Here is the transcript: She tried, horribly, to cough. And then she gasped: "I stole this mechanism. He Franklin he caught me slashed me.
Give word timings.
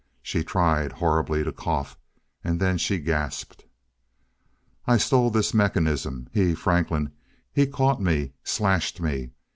She 0.23 0.43
tried, 0.43 0.93
horribly, 0.93 1.43
to 1.43 1.51
cough. 1.51 1.95
And 2.43 2.59
then 2.59 2.79
she 2.79 2.97
gasped: 2.97 3.65
"I 4.87 4.97
stole 4.97 5.29
this 5.29 5.53
mechanism. 5.53 6.27
He 6.33 6.55
Franklin 6.55 7.11
he 7.53 7.67
caught 7.67 8.01
me 8.01 8.33
slashed 8.43 8.99
me. 8.99 9.29